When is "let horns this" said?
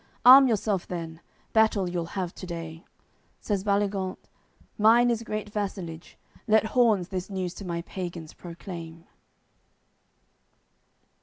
6.47-7.29